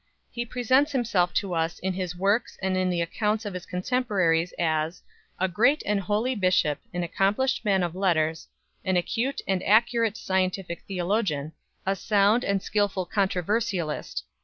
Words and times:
He 0.31 0.47
presents 0.47 0.93
himself 0.93 1.31
to 1.35 1.53
us 1.53 1.77
in 1.77 1.93
his 1.93 2.15
works 2.15 2.57
and 2.59 2.75
in 2.75 2.89
the 2.89 3.01
accounts 3.01 3.45
of 3.45 3.53
his 3.53 3.67
contemporaries 3.67 4.51
as 4.57 5.03
"a 5.37 5.47
great 5.47 5.83
and 5.85 5.99
holy 5.99 6.33
bishop, 6.33 6.79
an 6.91 7.03
accomplished 7.03 7.63
man 7.63 7.83
of 7.83 7.93
letters, 7.95 8.47
an 8.83 8.97
acute 8.97 9.41
and 9.47 9.61
accurate 9.61 10.17
scientific 10.17 10.81
theologian, 10.87 11.53
a 11.85 11.95
sound 11.95 12.43
and 12.43 12.63
skilful 12.63 13.05
controversialist 13.05 14.23